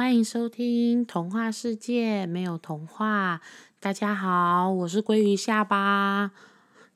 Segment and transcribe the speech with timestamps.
[0.00, 3.42] 欢迎收听《童话世界》，没有童话。
[3.78, 6.30] 大家好，我是鲑鱼下巴。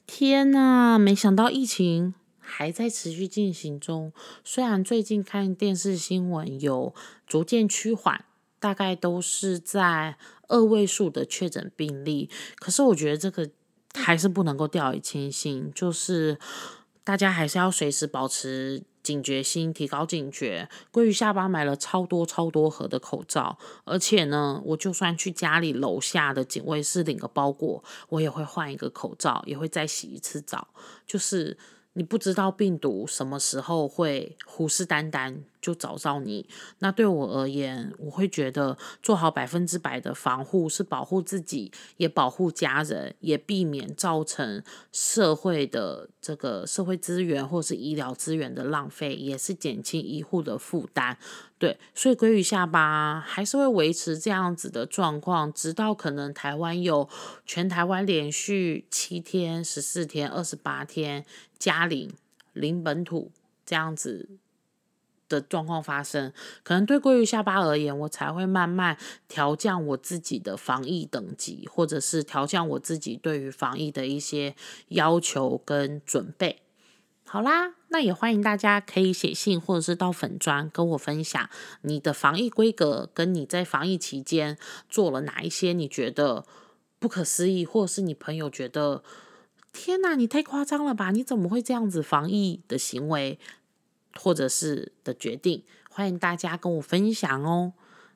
[0.07, 4.11] 天呐，没想到疫情还在持续进行中。
[4.43, 6.95] 虽然最近看电视新闻有
[7.27, 8.25] 逐渐趋缓，
[8.59, 10.17] 大概都是在
[10.49, 13.51] 二位数的确诊病例，可是我觉得这个
[13.93, 16.39] 还是不能够掉以轻心，就是
[17.05, 18.83] 大家还是要随时保持。
[19.05, 20.69] 警觉心，提高警觉。
[20.93, 30.67] 鲑鱼下巴买了超多超多盒的口罩，而且呢，我就算去家里楼下的警卫室领个包裹，我也会换一个口罩，也会再洗一次澡，
[31.07, 31.57] 就是。
[31.97, 35.33] 你不知道病毒什么时候会虎视眈眈
[35.65, 36.47] 就找到你，
[36.81, 51.17] 那对我而言，我会觉得做好百分之百的防护是保护自己，也保护家人，也避免造成社会的这个社会资源或是医疗资源的浪费，也是减轻医护的负担。
[51.59, 57.09] 对，所以鲑鱼下巴还是会维持这样子的状况，直到可能台湾有
[57.47, 61.25] 全台湾连续七天、十四天、二十八天
[61.59, 62.13] 加零
[62.53, 63.31] 零本土
[63.65, 64.29] 这样子
[65.29, 68.97] 的状况发生，可能对鲑鱼下巴而言，我才会慢慢
[69.29, 74.55] 调降我自己的防疫等级，或者是调降我自己对于防疫的一些
[74.89, 76.61] 要求跟准备。
[77.27, 81.51] 好啦，那也欢迎大家可以写信或者是到粉砖跟我分享
[81.81, 84.57] 你的防疫规格，跟你在防疫期间
[84.89, 86.45] 做了哪一些你觉得
[87.01, 89.03] 不可思议，或者是你朋友觉得
[89.73, 91.11] 天哪，你太夸张了吧？
[91.11, 93.41] 你怎么会这样子防疫的行为，
[94.21, 95.65] 或者是的决定？
[95.91, 97.73] 欢迎大家跟我分享哦。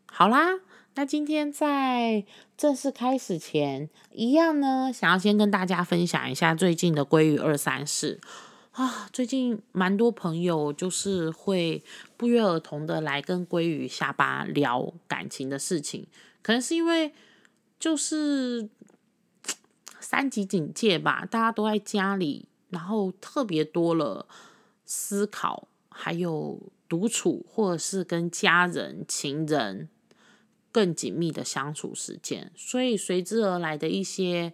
[0.07, 0.61] 好啦，
[0.95, 2.25] 那今天在
[2.57, 8.21] 正式开始前，一样呢，想要先跟大家分享一下最近的鲑鱼二三事。
[8.73, 11.83] 啊，最近蛮多朋友就是会
[12.17, 16.07] 不约而同的来跟鲑鱼下巴聊感情的事情，
[16.43, 17.13] 可能是因为
[17.81, 18.69] 就是
[19.99, 24.29] 三级警戒吧，大家都在家里，然后特别多了
[24.85, 25.67] 思考，
[26.01, 29.89] 还有独处或者是跟家人、情人
[30.71, 34.53] 更紧密的相处时间，所以随之而来的一些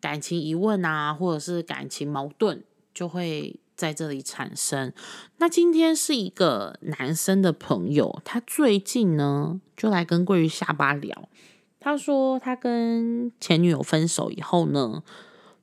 [0.00, 3.56] 感情疑问啊，或者是感情矛盾就会。
[3.74, 4.92] 在这里产生。
[5.38, 11.28] 那今天是一个男生的朋友，他最近呢就来跟桂鱼下巴聊。
[11.80, 15.02] 他说他跟前女友分手以后呢，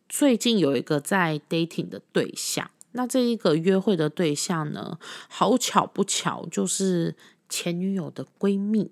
[0.09, 2.69] 最近有一个在 dating 的对象。
[2.91, 7.15] 那这一个约会的对象呢，好巧不巧就是
[7.47, 8.91] 前女友的闺蜜。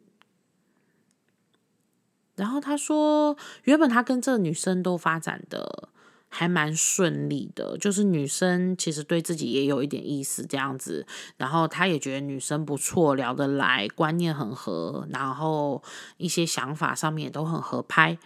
[2.36, 5.90] 然后他说，原本他跟这个女生都发展的。
[6.30, 15.82] 还蛮顺利的，就是女生其实对自己也有一点意思这样子，然后他也觉得女生不错，聊得来，观念很合，然后
[16.18, 18.18] 一些想法上面也都很合拍。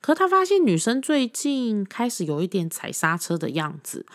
[0.00, 4.06] 可他发现女生最近开始有一点踩刹车的样子，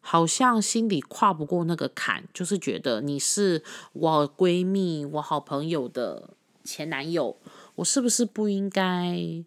[0.00, 6.30] 好像心里跨不过那个坎，就是觉得你是我闺蜜、我好朋友的
[6.64, 7.36] 前男友，
[7.76, 9.44] 我是不是不应该？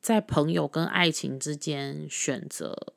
[0.00, 2.92] 在朋友跟爱情之间选择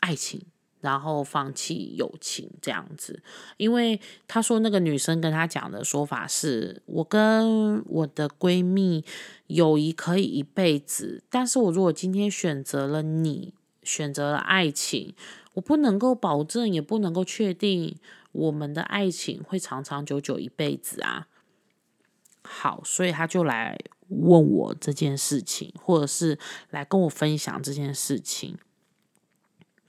[0.00, 0.46] 爱情，
[0.80, 3.22] 然后放弃友情这样子，
[3.58, 9.04] 因为他说那个女生跟他讲的说法是：我跟我的闺蜜
[9.48, 13.52] 友谊可以一辈子，但是我如果今天选择了你，
[13.86, 15.14] 选择了爱情，
[15.54, 17.96] 我不能够保证，也不能够确定
[18.32, 21.28] 我们的爱情会长长久久一辈子啊。
[22.42, 23.78] 好，所以他就来。
[24.08, 26.38] 问我这件事情，或者是
[26.70, 28.56] 来跟我分享这件事情。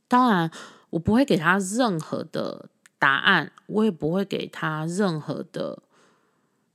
[0.07, 0.49] 当然，
[0.89, 5.83] 我不会给他任何的答案，我也不会给他任何的，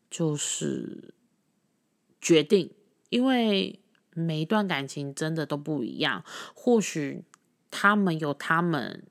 [0.09, 1.13] 就是
[2.21, 2.71] 决定，
[3.09, 3.81] 因为
[4.15, 6.25] 每一段感情真的都不一样。
[6.55, 7.23] 或许
[7.71, 9.05] 他们有他们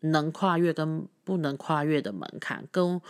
[0.00, 3.00] 能跨越跟不能跨越的门槛，跟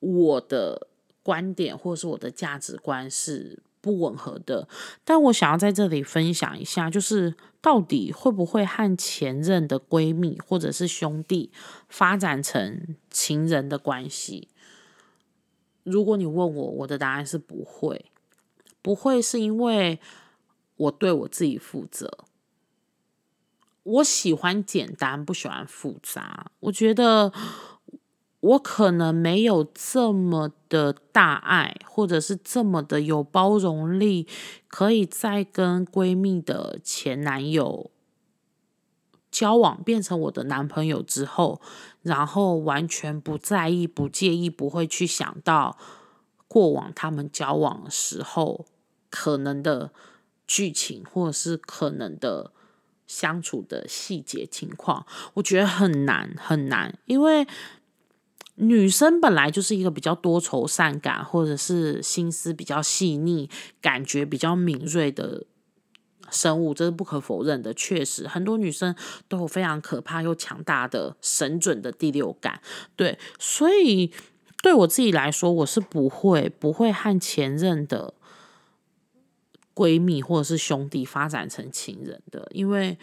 [0.00, 0.88] 我的
[1.22, 3.62] 观点或者是我的价值观是。
[3.84, 4.66] 不吻合的，
[5.04, 11.52] 但我想要在这里分享一下，就是到底会不会和前任的闺蜜或者是兄弟
[11.86, 14.48] 发展成情人的关系？
[15.82, 18.06] 如果你问我，我的答案是不会，
[18.80, 20.00] 不会是因为
[20.76, 22.24] 我对我自己负责。
[23.82, 26.50] 我喜欢简单，不喜欢复杂。
[26.60, 27.32] 我觉得。
[28.44, 34.28] 我可能没有这么的大爱，或者是这么的有包容力，
[34.68, 37.90] 可以再跟闺蜜的前男友
[39.30, 41.62] 交往变成我的男朋友之后，
[42.02, 45.78] 然后完全不在意、不介意、不会去想到
[46.46, 48.66] 过往他们交往时候
[49.08, 49.90] 可能的
[50.46, 52.52] 剧情，或者是可能的
[53.06, 57.46] 相处的细节情况，我觉得很难很难，因为
[58.56, 63.48] 女生本来就是一个比较多愁善感，或者是心思比较细腻、
[63.80, 65.44] 感觉比较敏锐的。
[66.30, 68.96] 生物这是不可否认的，确实很多女生
[69.28, 72.60] 都有非常可怕又强大的神准的第六感，
[72.96, 74.10] 对，所以
[74.62, 78.14] 对我自己来说，我是不会不会和前任的
[79.74, 82.98] 闺蜜或者是兄弟发展成情人的，因为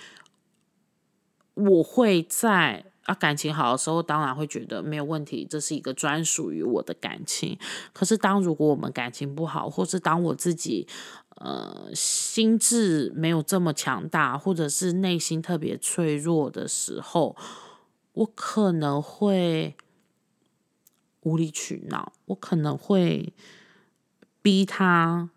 [1.53, 7.57] 我会在啊感情好的时候，当然会觉得没有问题，这是一个专属于我的感情。
[7.93, 10.87] 可是当如果我们感情不好，或是当我自己。
[11.43, 17.35] 呃，心智没有这么强大，或者是内心特别脆弱的时候，
[18.13, 19.75] 我可能会
[21.21, 23.33] 无理取闹，我可能会
[24.43, 25.31] 逼他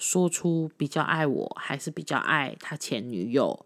[0.00, 3.64] 说出比较爱我，还是比较爱他前女友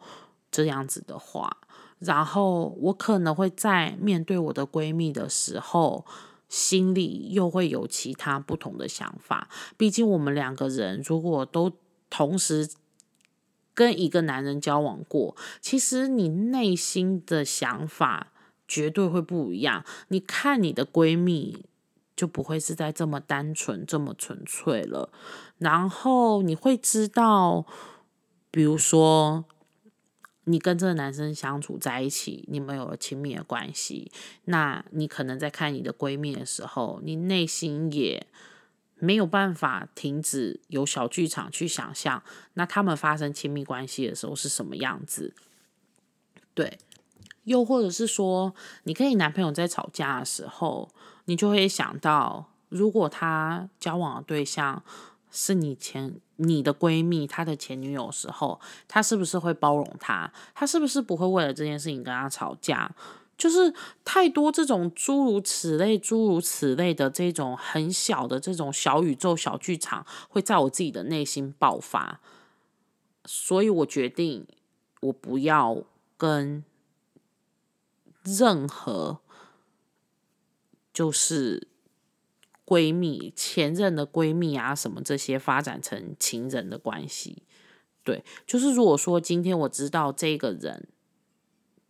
[0.50, 1.56] 这样子的话，
[2.00, 6.04] 然后我可能会在面对我的闺蜜的时候。
[6.46, 9.48] 心里又会有其他不同的想法。
[9.76, 11.72] 毕竟我们两个人如果都
[12.10, 12.70] 同时
[13.72, 18.32] 跟一个男人交往过，其实你内心的想法
[18.68, 19.84] 绝对会不一样。
[20.08, 21.64] 你看你的闺蜜
[22.16, 25.10] 就不会是在这么单纯、这么纯粹了。
[25.58, 27.66] 然后你会知道，
[28.50, 29.44] 比如说。
[30.46, 34.12] 你跟这个男生相处在一起，你们有了亲密的关系，
[34.44, 38.26] 那你可能在看你的闺蜜的时候，你内心也
[38.96, 42.22] 没有办法停止有小剧场去想象，
[42.52, 45.32] 那他们发生亲密关系的时候是什么样子？
[46.52, 46.78] 对，
[47.44, 50.90] 又或者是说，你跟你男朋友在吵架的时候，
[51.24, 54.82] 你就会想到，如果他交往的对象。
[55.36, 60.32] 是你前你的闺蜜，她的前女友时候，他是不是会包容她？
[60.54, 62.88] 他是不是不会为了这件事情跟她吵架？
[63.36, 63.74] 就是
[64.04, 72.20] 太多这种诸如此类、诸如此类的这种很小的这种小宇宙、小剧场，会在我自己的内心爆发。
[73.24, 74.46] 所以我决定，
[75.00, 75.82] 我不要
[76.16, 76.62] 跟
[78.22, 79.18] 任何
[80.94, 81.68] 就是。
[82.66, 87.42] 闺蜜、前任的闺蜜啊，什么这些发展成情人的关系，
[88.02, 90.88] 对，就是如果说今天我知道这个人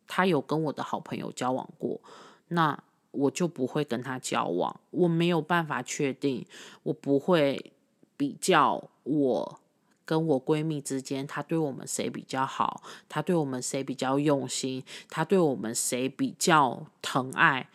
[0.09, 2.01] 他有跟我的好朋友交往过，
[2.49, 4.81] 那我就不会跟他交往。
[4.91, 6.45] 我没有办法确定，
[6.83, 7.71] 我不会
[8.17, 9.61] 比较我
[10.05, 17.71] 跟我闺蜜之间，他对我们谁比较好，他对我们谁比较用心，他对我们谁比较疼爱。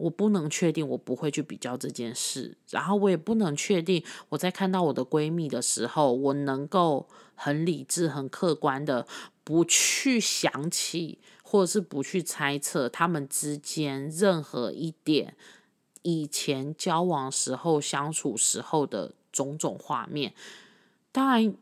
[0.00, 9.06] 我不能确定，我不会去比较这件事，然后我也不能确定，我在看到我的闺蜜的时候，我能够很理智、很客观的
[9.44, 15.36] 不去想起，或者是不去猜测他们之间任何一点
[16.02, 20.32] 以前交往时候相处时候的种种画面。
[21.12, 21.54] 当然，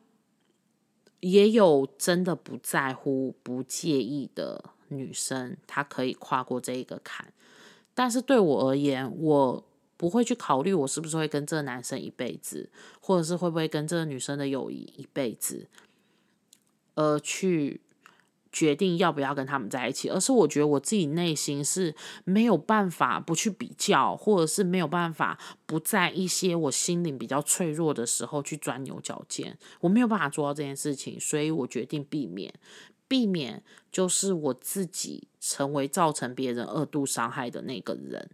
[1.18, 7.32] 也有真的不在乎、不介意的女生，她可以跨过这一个坎。
[7.98, 9.64] 但是对我而言，我
[9.96, 15.66] 不会去考虑我是不是会跟这个男生一辈子，或者是会不会跟这个女生的友谊一辈子，
[16.94, 17.80] 而去
[18.52, 20.08] 决定要不要跟他们在一起。
[20.08, 25.36] 而是我觉得我自己内心是没有办法不去比较，或者是没有办法
[25.66, 29.58] 不在一些我心灵比较脆弱的时候去钻牛角尖。
[29.80, 32.54] 我没有办法做到这件事情，所以我决定避免。
[33.08, 38.30] 避免就是我自己成为造成别人二度伤害的那个人。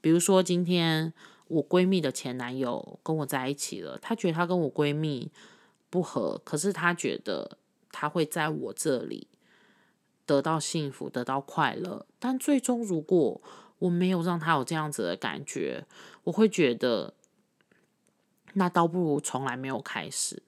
[0.00, 1.12] 比如说，今天
[1.48, 5.32] 我闺蜜的前男友跟我在一起了，他觉得他跟我闺蜜
[5.90, 7.58] 不合，可是他觉得
[7.90, 9.26] 他会在我这里
[10.26, 12.06] 得到幸福、得到快乐。
[12.18, 13.40] 但最终，如果
[13.78, 15.86] 我没有让他有这样子的感觉，
[16.24, 17.14] 我会觉得
[18.52, 20.42] 那倒不如从来没有开始。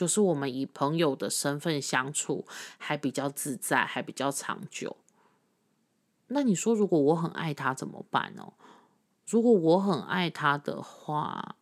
[0.00, 2.46] 就是我们以朋友的身份相处，
[2.78, 4.96] 还比较自在，还比较长久。
[6.28, 8.54] 那你说，如果我很爱他怎么办呢？
[9.28, 11.56] 如果我很爱他的话，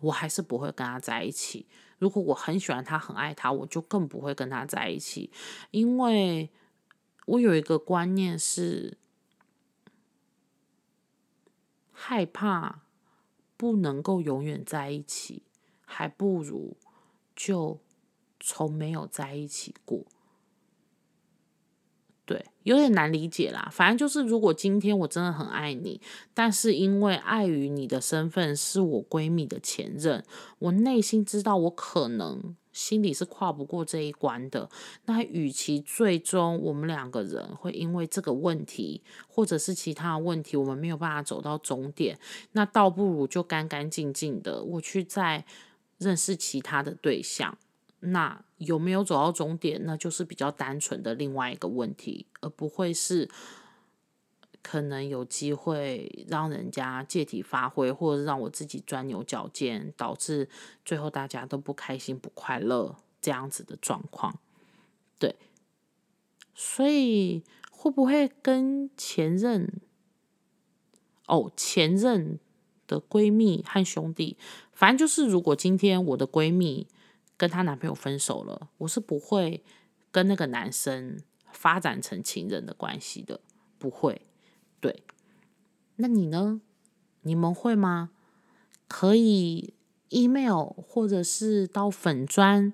[0.00, 1.66] 我还是不会跟他在一起。
[1.98, 5.30] 如果我很喜欢他，很爱他，我就更不会跟他在一起，
[5.70, 6.48] 因为
[7.26, 8.96] 我有一个观念是
[11.92, 12.80] 害怕
[13.58, 15.42] 不能够永远在一起，
[15.84, 16.78] 还不如。
[17.38, 17.78] 就
[18.40, 20.04] 从没有在一起过。
[22.26, 23.70] 对，有点难理解啦。
[23.72, 26.00] 反正就是，如果今天我真的很爱你，
[26.34, 30.22] 但是因为碍于你的身份是我闺蜜的前任，
[30.58, 34.68] 我内心知道我可能心里是跨不过这一关的。
[35.06, 42.18] 那与其最终我们两个人会因为这个问题，或者是其他问题，我们没有办法走到终点，
[42.52, 45.46] 那倒不如就干干净净的，我去在
[45.98, 47.58] 认识其他的对象。
[48.00, 53.28] 那有没有走到终点，那就是比较单纯的另外一个问题，而不会是
[54.62, 60.48] 可能有机会让人家借题发挥，或者让我自己钻牛角尖，导致
[60.84, 64.38] 最后大家都不开心、不快乐这样子的状况。
[65.18, 65.34] 对，
[66.54, 69.80] 所以会不会跟前任？
[71.26, 72.38] 哦，前任
[72.86, 74.38] 的闺蜜和兄弟，
[74.78, 76.86] 反正就是如果今天我的闺蜜。
[77.40, 79.62] 跟她男朋友分手了，我是不会
[80.10, 81.20] 跟那个男生
[81.52, 83.38] 发展成情人的关系的，
[83.78, 84.22] 不会。
[84.80, 85.04] 对，
[85.94, 86.60] 那你呢？
[87.22, 88.10] 你们会吗？
[88.88, 89.72] 可以
[90.08, 92.72] email 或者是到粉砖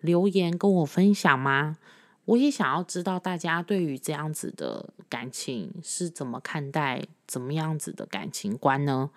[0.00, 1.78] 留言跟我分享吗？
[2.26, 9.08] 我也想要知道大家对于这样子的感情是怎么看待，怎么样子的感情观呢？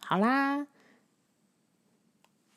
[0.00, 0.66] 好啦。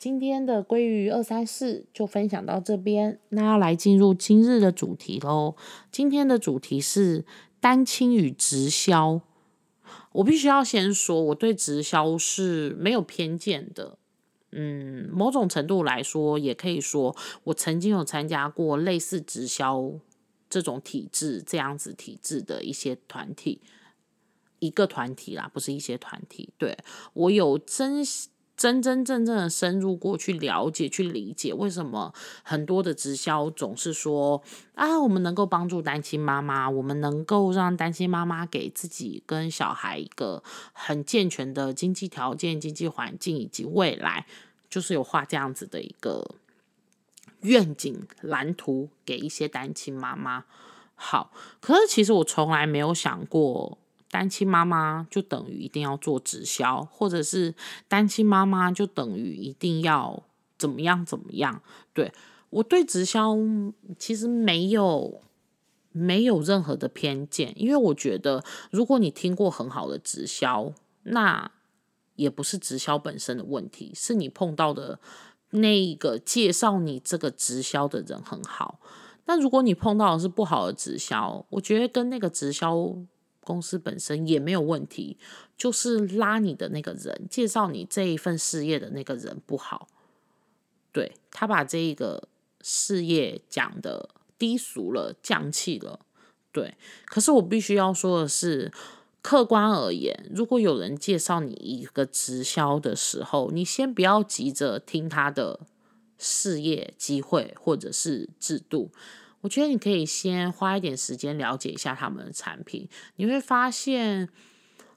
[0.07, 5.57] 今天的鲑鱼二三四就分享到这边，那要来进入今日的主题喽。
[5.91, 7.25] 今天的主题是
[7.59, 9.19] 单亲与直销。
[10.13, 13.97] 我必须要先说，我对直销是没有偏见的。
[14.53, 19.91] 嗯，某种程度来说，也可以说我曾经有参加过类似直销
[20.49, 23.59] 这种体制这样子体制的一些团体，
[24.59, 26.53] 一个团体啦，不是一些团体。
[26.57, 26.77] 对
[27.11, 28.01] 我有真。
[28.57, 32.11] 真真正正的深入过去了解、去理解，为什么
[32.41, 34.41] 很多的直销总是说
[34.73, 40.41] 啊，我们能够帮助单亲妈妈，我们能够让单亲妈妈给自己跟小孩一个
[40.73, 44.25] 很健全的经济条件、经济环境以及未来，
[44.67, 46.31] 就是有画这样子的一个
[47.41, 50.45] 愿景蓝图给一些单亲妈妈。
[50.95, 53.77] 好，可是其实我从来没有想过。
[54.09, 57.53] 单亲妈妈就等于一定要做直销，或者是
[57.87, 60.23] 单亲妈妈就等于一定要
[60.57, 61.61] 怎么样怎么样？
[61.93, 62.13] 对
[62.49, 63.35] 我对直销
[63.99, 65.21] 其实没有
[65.91, 70.71] 没有任何的偏见，因为我觉得如果你听过很好的直销，
[71.03, 71.51] 那
[72.15, 74.99] 也不是直销本身的问题，是你碰到的
[75.49, 78.79] 那个介绍你这个直销的人很好。
[79.25, 82.95] 那如果你碰到的是不好的直销，我觉得跟那个直销。
[83.47, 85.15] 公司本身也没有问题，
[85.57, 89.87] 就是拉你的那个人，介绍你这一份事业的那个人不好，
[90.91, 92.27] 对他把这一个
[92.59, 96.01] 事业讲的低俗了、降气了，
[96.51, 96.75] 对。
[97.05, 98.69] 可是我必须要说的是，
[99.21, 105.61] 客观而言，如果有人介绍你一个直销的时候，你先不要急着听他的
[106.17, 108.91] 事业机会或者是制度。
[109.47, 114.27] 我觉得你可以先花一点时间了解一下他们的产品，你会发现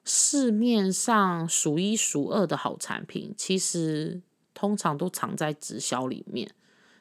[0.05, 4.21] 市面上数一数二的好产品，其实
[4.53, 6.51] 通常都藏在直销里面。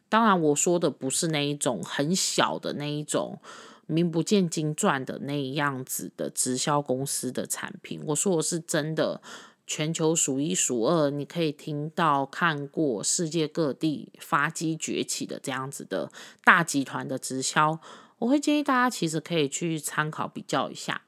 [0.10, 3.41] 当然，我说的不是那一种很小的那一种
[3.88, 9.24] 名不见经传的那样子的直销公司的产品，我说我是真的。
[9.70, 16.12] 全球数一数二，你可以听到、看过世界各地发迹崛起的这样子的
[16.44, 17.80] 大集团的直销，
[18.18, 21.04] 我会建议大家其实可以去参考比较一下，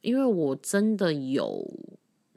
[0.00, 1.68] 因为我真的有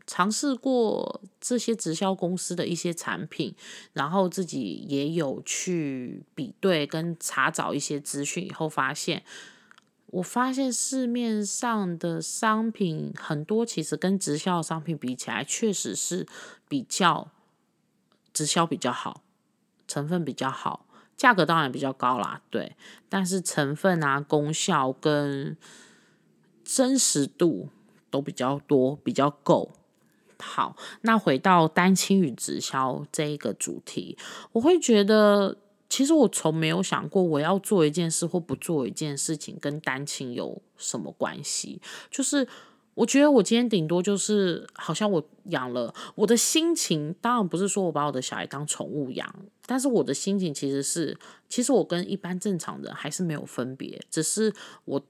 [0.08, 3.54] 尝试过这些直销公司的一些产品，
[3.94, 9.24] 然后自己也有去比对跟查找一些资讯，以后发现。
[10.08, 16.26] 我发现市面上的商品很多，其实跟直销的商品比起来，确实是
[16.70, 17.28] 比较
[18.32, 19.22] 直销比较好，
[19.86, 20.86] 成分比较好，
[21.18, 22.78] 价格当然比较高啦，对。
[23.10, 25.58] 但是成分啊、功效跟
[26.64, 27.68] 真实度
[28.10, 29.74] 都比较多，比较够。
[30.40, 34.18] 好，那回到单亲与直销这一个主题，
[34.54, 35.58] 我会觉得。
[35.90, 41.82] 其实我从没有想过，我要做一件事或不做一件事情跟单亲有什么关系。
[42.12, 42.48] 就是
[42.94, 49.34] 我觉得我今天顶多就是好像我养了我的心情，当然不是说我把我的小孩当宠物养，
[49.66, 51.18] 但是我的心情其实是，
[51.48, 54.54] 其实我跟一般正常人还是没有分别，只是
[54.86, 55.02] 我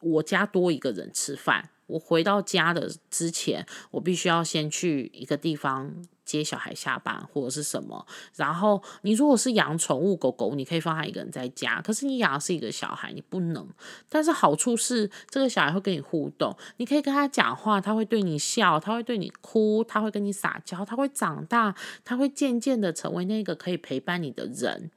[0.00, 8.06] 我家多一个人吃饭，我回到家的之前，我必须要先去一个地方接小孩下班或者是什么。
[8.34, 11.80] 然后你如果是养宠物狗狗，你可以放他一个人在家。
[11.80, 13.66] 可是你养的是一个小孩，你不能。
[14.08, 21.74] 但是好处是，这个小孩会跟你互动，你可以跟他讲话，他会对你笑，他会对你哭，他会跟你撒娇，他会长大，
[22.04, 24.90] 他会渐渐的成为那个可以陪伴你的人。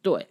[0.00, 0.28] 对。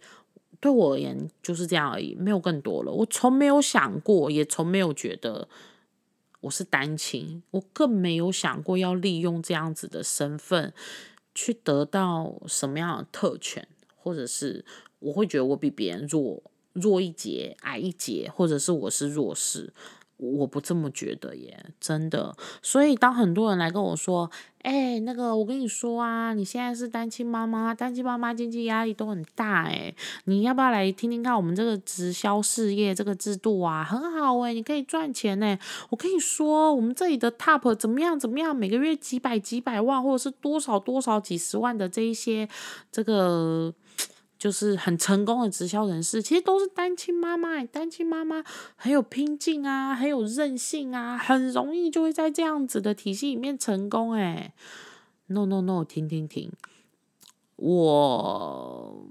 [0.62, 2.92] 对我而言就是这样而已，没有更多了。
[2.92, 5.48] 我从没有想过，也从没有觉得
[6.40, 10.72] 我是单亲，我更没有想过要利用这样子的身份
[11.34, 14.64] 去得到什么样的特权，或者是
[15.00, 16.42] 我会觉得我比别人弱
[16.72, 19.72] 弱一截、矮一截，或者是我是弱势。
[20.20, 22.36] 我不这么觉得耶，真的。
[22.60, 24.30] 所以当很多人来跟我说
[24.62, 33.82] ：“哎，那个，我跟你说啊，你现在是单亲妈妈，单亲妈妈经济压力都很大，哎，你要不要来听听看我们这个直销事业这个制度啊？
[33.82, 35.58] 很好哎，你可以赚钱哎。
[35.88, 42.46] 我跟你说，我们这里的 top 怎么样怎么样，每个月几百几百万，或者是多少多少几十万的这一些
[42.92, 43.72] 这个。”
[44.40, 47.62] 就是很成功的直销人士，其实都是单亲妈妈。
[47.62, 48.42] 单亲妈妈
[48.74, 54.12] 很有拼劲啊，很有韧性啊，很容易就会在这样子的体系里面成功。
[54.12, 54.54] 哎
[55.26, 56.50] ，no no no，停停停，
[57.56, 59.06] 我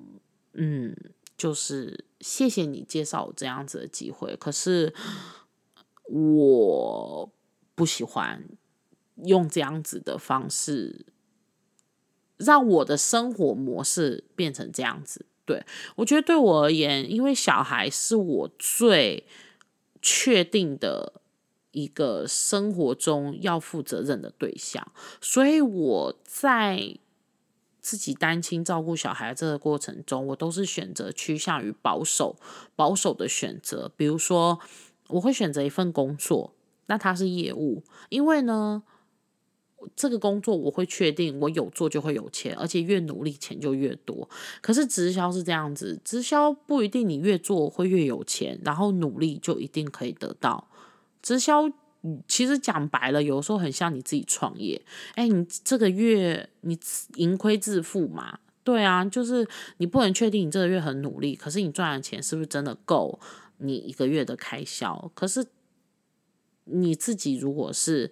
[0.54, 0.98] 嗯，
[1.38, 4.92] 就是谢谢你介绍我这样子的机会，可是
[6.06, 7.32] 我
[7.76, 8.44] 不喜欢
[9.26, 11.06] 用这样子的方式。
[12.40, 15.62] 让我的生活模式变成这样子，对
[15.98, 19.26] 我觉得对我而言，因为小孩是我最
[20.02, 21.22] 确定的
[21.72, 26.98] 一个生活中要负责任的对象，所以我在
[27.82, 32.38] 自己单亲照顾小孩这个过程中，我都是选择趋向于保守、
[32.78, 33.92] 保守的选择。
[33.98, 34.60] 比如说，
[35.08, 36.54] 我会选择一份工作，
[36.86, 38.84] 那它是业务，因为呢。
[39.96, 44.30] 这个工作我会确定，我有做就会有钱，而且越努力钱就越多。
[44.62, 50.68] 可是直销是这样子，直销不一定你越做会越有钱，然后努力就一定可以得到。
[51.22, 51.70] 直销
[52.28, 54.82] 其实讲白了，有时候很像你自己创业。
[55.16, 56.78] 哎，你这个月你
[57.16, 58.40] 盈亏自负嘛？
[58.64, 63.20] 对啊，就是你不能确定你这个月很努力，可是你赚的钱是不是真的够
[63.58, 65.10] 你一个月的开销？
[65.16, 65.46] 可是
[66.66, 68.12] 你自己如果是。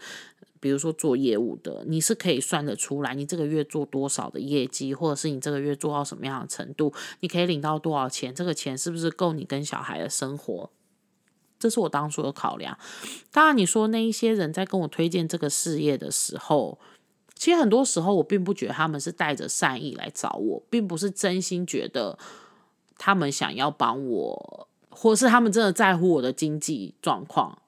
[0.60, 10.70] 比如说做业务的，你是可以算得出来，你这个月做多少的业绩，或者是你这个月做到什么样的程度，你可以领到多少钱，这个钱是不是够你跟小孩的生活？
[11.60, 12.78] 这是我当初的考量。
[13.32, 16.78] 当然，你说那一些人在跟我推荐这个事业的时候，
[17.34, 22.20] 其实很多时候我并不觉得他们是带着善意来找我，并不是真心觉得
[22.98, 27.60] 他们想要帮我，或是他们真的在乎我的经济状况。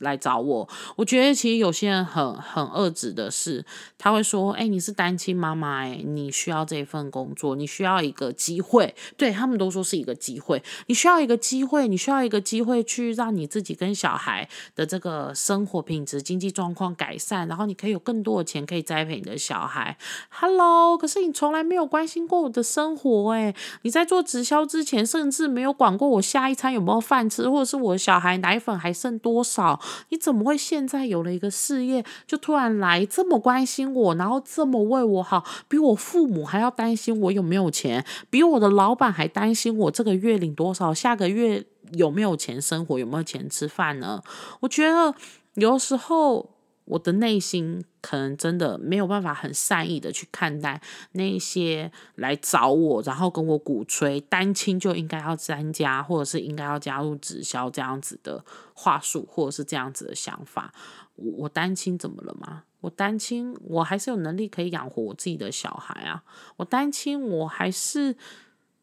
[0.00, 3.64] 来找我，我觉得其实有些人很很恶质的是，
[3.98, 19.96] 他会说：“哎，你是单亲妈妈，哎，你需要这份工作，你需要一个机会。”对他们都说是一个机会，你需要一个机会，你需要一个机会去让你自己跟小孩的这个生活品质、经济状况改善，然后你可以有更多的钱可以栽培你的小孩。
[20.30, 29.69] Hello，可是你从来没有关心过我的生活，哎，你在做直销之前，甚至没有管过我下一餐有没有饭吃，或者是我的小孩奶粉还剩多少。
[30.08, 44.22] 你怎么会现在有了一个事业，就突然来这么关心我，然后这么为我好，比我父母还要担心我有没有钱，比我的老板还担心我这个月领多少，下个月有没有钱生活，有没有钱吃饭呢？
[44.60, 45.14] 我觉得
[45.54, 46.50] 有时候。
[46.90, 60.74] 我的内心可能真的没有办法很善意的去看待那些来找我，然后跟我鼓吹单亲就应该要参加，或者是应该要加入直销这样子的话术，或者是这样子的想法。
[61.14, 62.64] 我单亲怎么了吗？
[62.80, 66.24] 我单亲，我还是有能力可以养活我自己的小孩啊。
[66.56, 68.16] 我单亲，我还是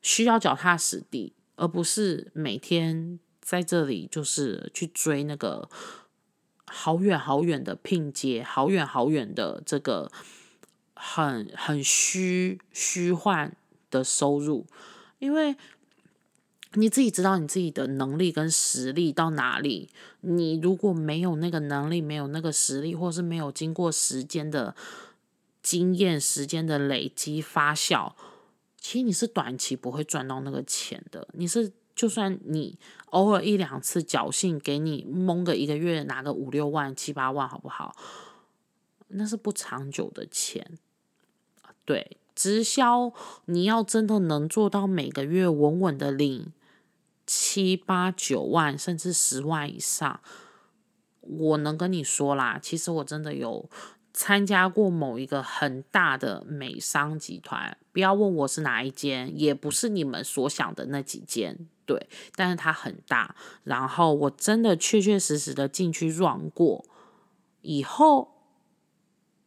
[0.01, 5.67] 需要脚踏实地，而不是每天在这里就是去追那个。
[6.69, 10.11] 好远好远的拼接，好远好远的这个
[10.93, 13.55] 很很虚虚幻
[13.89, 14.65] 的收入，
[15.19, 15.55] 因为
[16.73, 19.89] 你自己知道你自己的能力跟实力到哪里。
[20.21, 24.75] 你如果没有那个能力，没有那个实力，或是没有经过时间的
[25.63, 28.13] 经验、时间的累积发酵，
[28.77, 31.27] 其实你是短期不会赚到那个钱的。
[31.33, 31.71] 你是。
[31.97, 37.95] 就算你偶尔一两次侥幸给你蒙个一个月拿个五六万七八万好不好？
[39.07, 40.77] 那是不长久的钱。
[41.83, 43.11] 对，直销
[43.45, 46.53] 你要真的能做到每个月稳稳的领
[47.25, 50.19] 七八九万甚至十万以上，
[51.21, 53.69] 我能跟你说啦，其实我真的有
[54.13, 66.85] 参加过某一个很大的美商集团，不要问我是哪一间，也不是你们所想的那几间，对，但是它很大，然后我真的确确实实的进去 run 过，
[67.61, 68.29] 以后，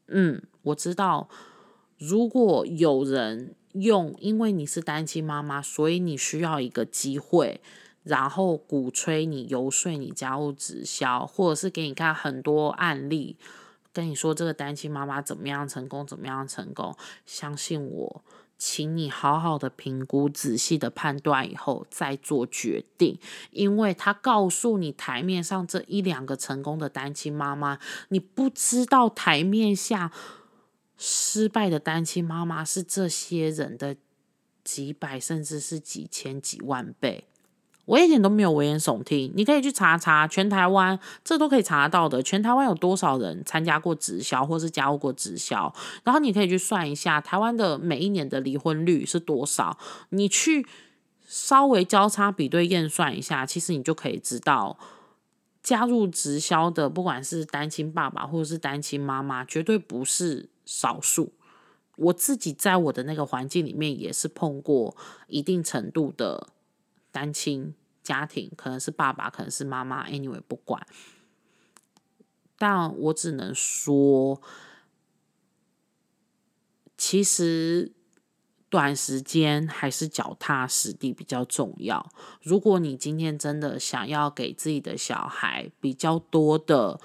[0.08, 1.28] 嗯，我知道，
[1.98, 7.60] 如果有人用，因为你是单亲妈妈，所以你需要一个机会。
[8.02, 13.36] 然后鼓吹你、游说你加入直销，或者是给你看很多案例，
[13.92, 16.96] 跟你说这个单亲妈妈怎么样成功，怎么样成功。
[17.26, 18.24] 相信我，
[18.62, 23.18] 请你好好的评估、仔细的判断以后再做决定。
[23.52, 27.78] 因为他告诉你台面上这一两个成功的单亲妈妈，
[28.10, 30.12] 你不知道台面下
[30.98, 33.96] 失败的单亲妈妈是这些人的
[34.62, 37.29] 几百甚至是几千几万倍。
[37.90, 42.22] 我一点都没有危言耸听，你可以去查查全台湾，这都可以查得到的。
[42.22, 45.74] 全台湾有多少人参加过直销，或是加入过直销？
[46.04, 49.76] 然后你可以去算一下台湾的每一年的离婚率是多少。
[50.10, 50.64] 你去
[51.26, 54.78] 稍微交叉比对验算一下，其实你就可以知道，
[55.60, 61.32] 加入直销的，不管是单亲爸爸或者是单亲妈妈，绝对不是少数。
[61.96, 66.46] 我自己在我的那个环境里面也是碰过一定程度的
[67.10, 67.74] 单亲。
[68.02, 70.86] 家庭可能是爸爸，可能是妈妈，anyway 不管，
[72.56, 74.40] 但我只能说，
[76.96, 77.92] 其实
[78.68, 82.10] 短时间还是脚踏实地比较重要。
[82.42, 87.00] 如果你今天真的想要给自己的小孩比较多的，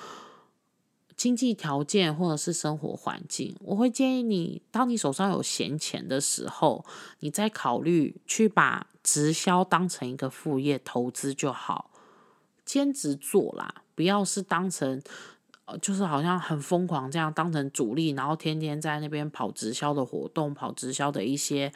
[1.17, 6.85] 经济条件或者是生活环境，我会建议你，当你手上有闲钱的时候，
[7.21, 11.89] 你再考虑去把直销当成一个副业投资就好，
[12.65, 15.01] 兼职做啦，不要是当成
[15.63, 21.71] 呃，就是好像很疯狂这样当成主力，然后天天在那边跑直销的活动，跑直销的一些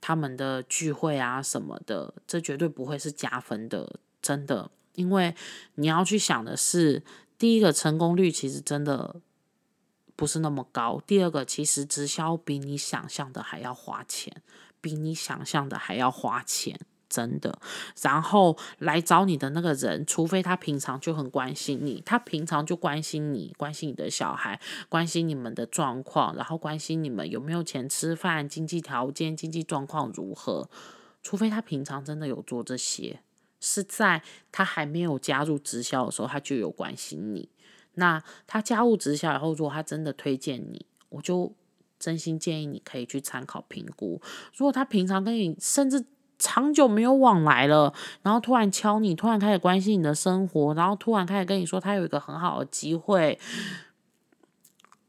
[0.00, 5.34] 他们的聚会啊什么的，这绝对不会是加分的，真的，因为
[5.74, 7.02] 你要去想的是。
[7.42, 9.16] 第一个成功率其实真的
[10.14, 11.02] 不是那么高。
[11.04, 14.32] 第二个，其实直销比你想象的还要花钱，
[14.80, 16.78] 比你想象的还要花钱，
[17.08, 17.58] 真的。
[18.00, 30.70] 然后来找你的那个人，除非他平常就很关心你，他平常就关心你，关心你的小孩，关心你们的状况，然后关心你们有没有钱吃饭，经济条件、经济状况如何。
[31.24, 33.18] 除非他平常真的有做这些。
[33.62, 37.48] 是在他还没有加入直销的时候，他就有关心你。
[37.94, 41.54] 那他加入直销以后，如果他真的推荐你，我就
[41.98, 44.20] 真心建议你可以去参考评估。
[44.56, 46.04] 如果他平常跟你甚至
[46.38, 53.38] 长久没有往来了，然后突然敲你，突然开始关心你的生活，然后突然开始跟你说他有一个很好的机会，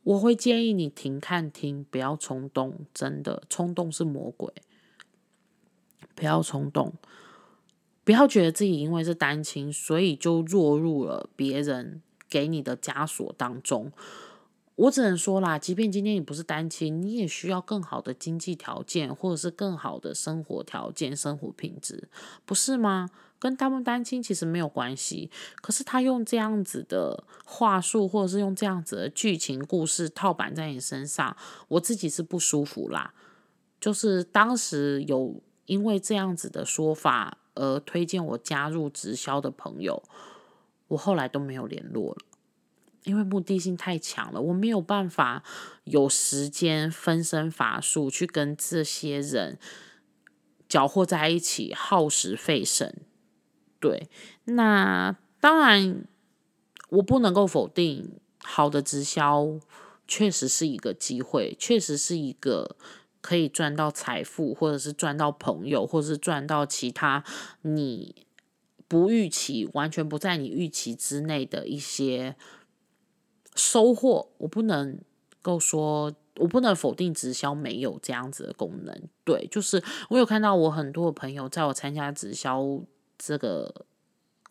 [0.03, 2.85] 我会建议你停看听，不要冲动。
[2.93, 4.53] 真的，冲动是魔鬼，
[6.13, 6.93] 不要冲动。
[8.03, 13.91] 不要觉得自己因为是单亲，所以就落入了别人给你的枷锁当中。
[14.75, 22.09] 我只能说啦，即便今天你不是单亲，你也需要更好的经济条件，或者是更好的生活条件、生活品质，
[22.43, 23.09] 不是吗？
[23.37, 25.29] 跟他们单亲其实没有关系。
[25.61, 31.37] 可是他用这样子的话术，或者是用这样子的剧情故事套板在你身上，
[31.67, 33.13] 我自己是不舒服啦。
[33.79, 37.37] 就是当时有因为这样子的说法。
[37.55, 40.01] 而推荐我加入直销的朋友，
[40.87, 42.17] 我后来都没有联络了，
[43.03, 45.43] 因为目的性太强了，我没有办法
[45.83, 49.59] 有时间分身乏术去跟这些人
[50.67, 53.01] 搅和在一起，耗时费神。
[53.79, 54.09] 对，
[54.45, 56.05] 那当然
[56.89, 59.59] 我不能够否定，好的直销
[60.07, 62.75] 确实是一个机会，确实是一个。
[63.23, 67.23] 可以赚到财富，或者是赚到朋友，或者是赚到其他
[67.61, 68.27] 你
[68.89, 72.35] 不预期、完全不在你预期之内的一些
[73.55, 74.29] 收获。
[74.39, 74.99] 我不能
[75.41, 79.01] 够说，我不能否定直销没有这样子的功能。
[79.23, 82.81] 对，就是我有看到我很多朋友，在我参加直销
[83.17, 83.85] 这个。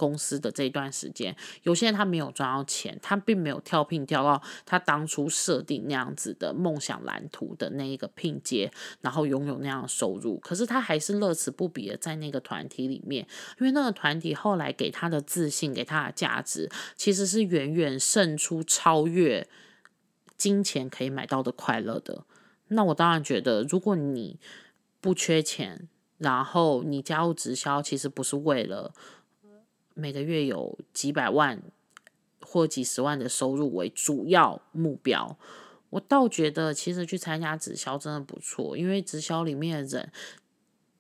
[0.02, 8.68] 公司的这一段时间，有些人他没有赚到钱，他并没有跳聘跳到他当初设定那样子的梦想蓝图的那一个聘阶，
[9.00, 10.38] 然后拥有那样的收入。
[10.38, 13.24] 可是他还是乐此不疲的在那个团体里面，
[13.60, 19.46] 因为那个团体后来给他的自信、给他的价值，其实是远远胜出、超越
[20.36, 22.24] 金钱可以买到的快乐的。
[22.68, 24.40] 那我当然觉得，如果你
[25.00, 25.88] 不缺钱，
[26.18, 28.92] 然后你加入直销，其实不是为了。
[29.94, 31.62] 每个月有几百万
[32.40, 35.37] 或几十万的收入为主要目标。
[35.90, 40.11] 我倒觉得，其实去参加直销真的不错，因为直销里面的人，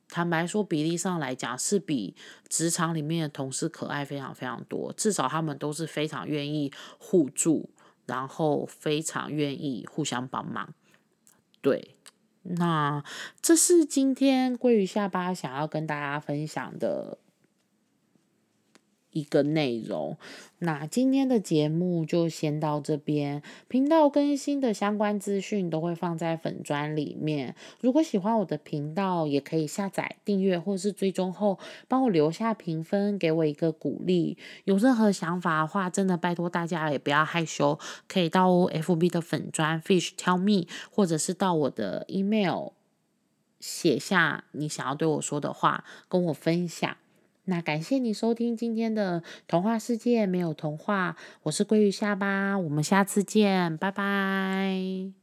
[0.06, 2.14] 坦白说，比例上来讲是比
[2.46, 4.92] 职场里面的同事可爱非常非常多。
[4.92, 7.70] 至少他们都是非常愿意互助，
[8.04, 10.74] 然后非常愿意互相帮忙。
[11.62, 11.94] 对，
[12.42, 13.02] 那
[13.40, 17.16] 这是今天鲑鱼下巴想要跟大家分享的。
[19.12, 20.16] 一个内容，
[20.58, 23.42] 那今天的节目就先到这边。
[23.68, 27.54] 频道更新的相关资讯都会放在粉砖里面。
[27.80, 34.38] 如果喜欢我的频道，也可以下载订阅或是追踪后，帮我留下评分，给我一个鼓励。
[34.64, 42.70] 有任何想法的话，真的拜托大家也不要害羞，可以到 FB 的粉砖 Fish Tell Me，或者是到我的 email
[43.60, 46.96] 写下你想要对我说的话，跟我分享。
[47.44, 55.21] 那感谢你收听今天的童话世界，没有童话，我是鲑鱼下巴，我们下次见，拜拜。